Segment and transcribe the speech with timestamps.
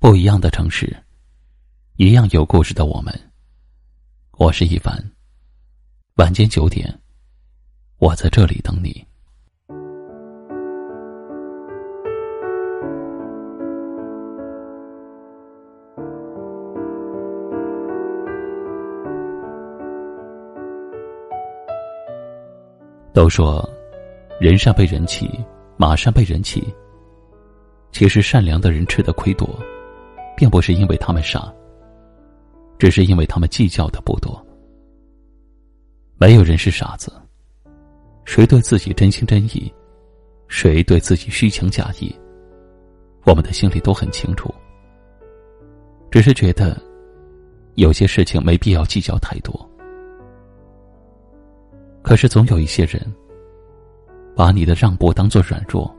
[0.00, 0.96] 不一样的城市，
[1.96, 3.14] 一样有故事的我们。
[4.38, 4.98] 我是一凡。
[6.16, 6.98] 晚间九点，
[7.98, 9.06] 我在这里等你。
[23.12, 23.68] 都说，
[24.40, 25.28] 人善被人欺，
[25.76, 26.66] 马善被人骑。
[27.92, 29.46] 其实，善良的人吃的亏多。
[30.40, 31.52] 并不是因为他们傻，
[32.78, 34.42] 只是因为他们计较的不多。
[36.16, 37.12] 没有人是傻子，
[38.24, 39.70] 谁对自己真心真意，
[40.48, 42.10] 谁对自己虚情假意，
[43.26, 44.50] 我们的心里都很清楚。
[46.10, 46.74] 只是觉得，
[47.74, 49.54] 有些事情没必要计较太多。
[52.00, 52.98] 可是总有一些人，
[54.34, 55.94] 把你的让步当做软弱，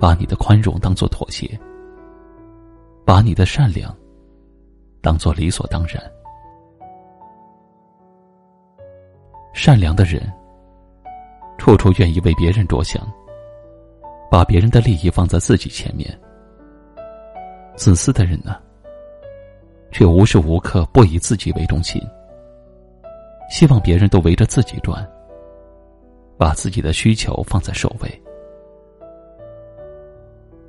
[0.00, 1.60] 把你的宽容当做妥协。
[3.08, 3.96] 把你的善良
[5.00, 5.94] 当做理所当然。
[9.54, 10.30] 善良的人，
[11.56, 13.10] 处处愿意为别人着想，
[14.30, 16.06] 把别人的利益放在自己前面。
[17.76, 18.60] 自私的人呢，
[19.90, 21.98] 却无时无刻不以自己为中心，
[23.48, 25.02] 希望别人都围着自己转，
[26.36, 28.22] 把自己的需求放在首位。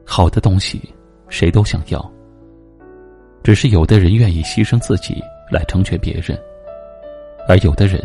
[0.06, 0.82] 好的东西，
[1.28, 2.10] 谁都想要。
[3.50, 6.40] 只是有的人愿意牺牲自己来成全别人，
[7.48, 8.00] 而有的人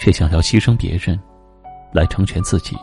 [0.00, 1.16] 却想要牺牲别人
[1.92, 2.76] 来成全自己。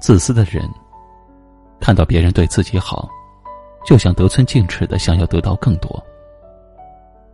[0.00, 0.62] 自私的人
[1.80, 3.10] 看到别人对自己好，
[3.84, 6.00] 就想得寸进尺的想要得到更多，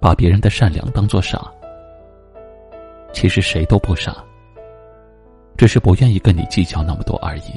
[0.00, 1.46] 把别人的善良当做傻。
[3.12, 4.16] 其实谁都不傻，
[5.58, 7.52] 只是不愿意跟你计较那么多而已。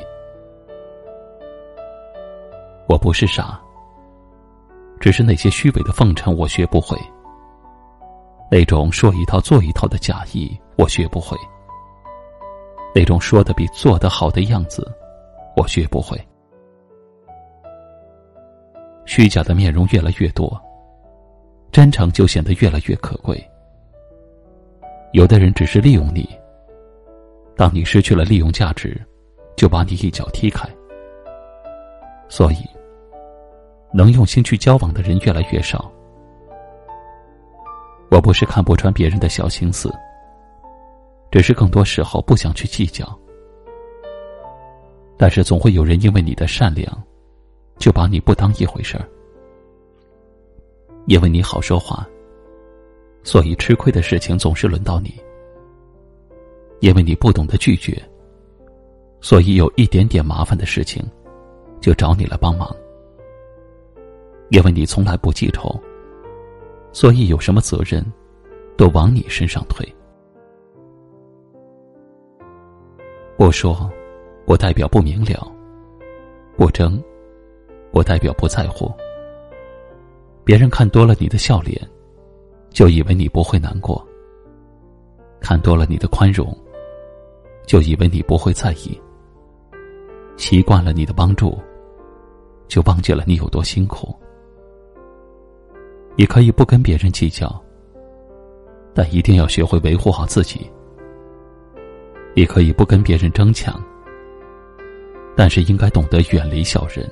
[2.89, 3.61] 我不是傻。
[4.99, 6.97] 只是那些虚伪的奉承，我学不会；
[8.49, 11.37] 那种说一套做一套的假意，我学不会；
[12.93, 14.89] 那种说的比做的好的样子，
[15.55, 16.19] 我学不会。
[19.05, 20.59] 虚假的面容越来越多，
[21.71, 23.39] 真诚就显得越来越可贵。
[25.13, 26.27] 有的人只是利用你，
[27.55, 28.99] 当你失去了利用价值，
[29.55, 30.67] 就把你一脚踢开。
[32.27, 32.74] 所以。
[33.95, 35.89] 能用心去交往的人越来越少。
[38.11, 39.89] 我不是看不穿别人的小心思，
[41.31, 43.07] 只是更多时候不想去计较。
[45.15, 46.85] 但是总会有人因为你的善良，
[47.77, 49.07] 就把你不当一回事儿。
[51.05, 52.05] 因为你好说话，
[53.23, 55.15] 所以吃亏的事情总是轮到你。
[56.81, 57.97] 因为你不懂得拒绝，
[59.21, 61.01] 所以有一点点麻烦的事情，
[61.79, 62.75] 就找你来帮忙。
[64.49, 65.79] 因为你从来不记仇，
[66.91, 68.05] 所以有什么责任，
[68.77, 69.85] 都往你身上推。
[73.37, 73.89] 不说，
[74.45, 75.51] 我代表不明了；
[76.55, 77.01] 不争，
[77.91, 78.91] 我代表不在乎。
[80.43, 81.75] 别人看多了你的笑脸，
[82.69, 83.99] 就以为你不会难过；
[85.39, 86.55] 看多了你的宽容，
[87.65, 88.95] 就以为你不会在意；
[90.37, 91.57] 习惯了你的帮助，
[92.67, 94.15] 就忘记了你有多辛苦。
[96.17, 97.61] 你可以不跟别人计较，
[98.93, 100.69] 但一定要学会维护好自己。
[102.33, 103.81] 你可以不跟别人争抢，
[105.35, 107.05] 但是应该懂得远离小人。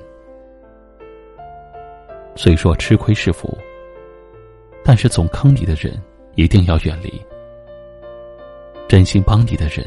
[2.34, 3.56] 虽说吃亏是福，
[4.82, 6.00] 但是总坑你的人
[6.34, 7.12] 一定要远离。
[8.88, 9.86] 真心帮你的人，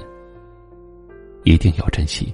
[1.44, 2.34] 一定要珍惜。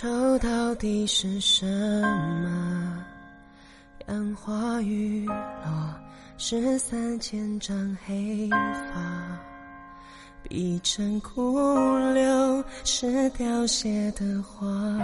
[0.00, 3.04] 愁到底是什么？
[4.06, 5.92] 杨花雨落，
[6.36, 9.02] 是三千丈黑发。
[10.44, 11.58] 碧城枯
[12.14, 15.02] 柳，是凋谢的花瓣。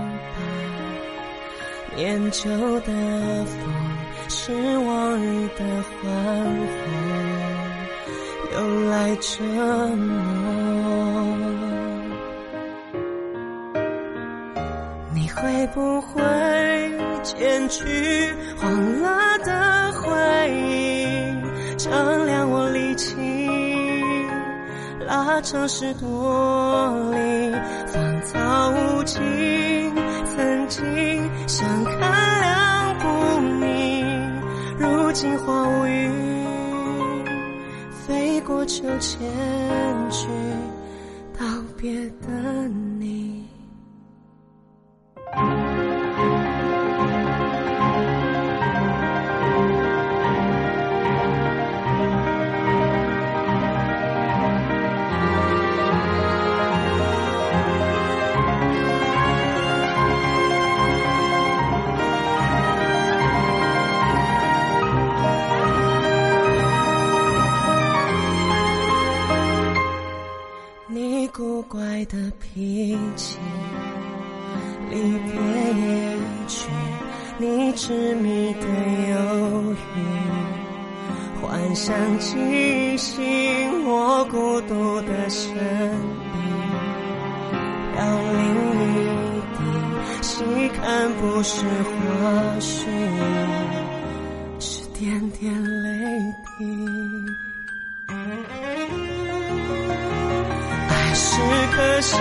[1.96, 2.48] 念旧
[2.82, 2.92] 的
[3.46, 3.58] 风，
[4.28, 6.04] 是往日的欢
[6.70, 6.86] 呼，
[8.54, 9.42] 又来折
[9.96, 10.93] 磨。
[15.14, 16.20] 你会不会
[17.22, 20.10] 剪去黄了的回
[20.52, 23.14] 忆，丈量我力气，
[25.06, 27.52] 拉长十多里，
[27.86, 29.22] 芳草无尽，
[30.34, 34.42] 曾经相看两不明，
[34.76, 36.10] 如今花无语，
[38.04, 39.20] 飞过秋千
[40.10, 40.26] 去
[41.38, 41.46] 道
[41.76, 42.68] 别的。
[42.98, 43.33] 你
[77.86, 78.66] 痴迷的
[79.10, 80.00] 忧郁，
[81.38, 83.14] 幻想记醒
[83.86, 85.58] 我孤独的声音，
[87.98, 88.00] 要
[88.32, 88.40] 淋
[88.80, 88.82] 一
[89.58, 89.60] 滴，
[90.22, 90.32] 细
[90.70, 91.92] 看不是花
[92.58, 92.86] 絮，
[94.58, 95.52] 是点点
[95.82, 95.84] 泪
[96.56, 96.56] 滴。
[100.88, 101.38] 爱是
[101.76, 102.16] 可惜，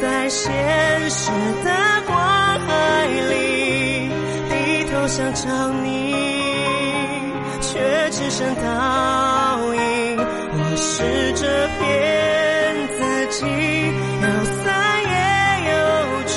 [0.00, 1.32] 在现实
[1.64, 1.70] 的
[5.16, 6.12] 想找你，
[7.60, 8.62] 却只剩倒
[9.72, 10.18] 影。
[10.18, 11.46] 我试着
[11.78, 11.84] 骗
[12.98, 12.98] 自
[13.30, 13.46] 己，
[14.20, 14.66] 要散
[15.14, 15.14] 也
[15.70, 15.72] 有
[16.26, 16.34] 聚，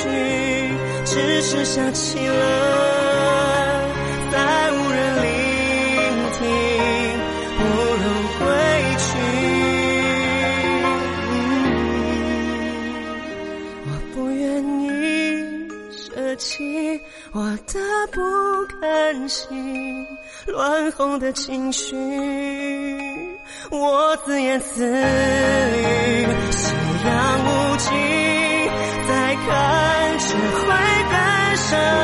[1.06, 2.38] 只是想起了，
[16.38, 17.02] 起
[17.32, 17.80] 我的
[18.12, 18.22] 不
[18.80, 20.08] 甘心，
[20.46, 21.96] 乱哄的情绪，
[23.72, 24.92] 我自言自语，
[26.52, 26.74] 夕
[27.06, 27.92] 阳无尽，
[29.08, 30.68] 再看只会
[31.10, 31.18] 更
[31.58, 31.97] 伤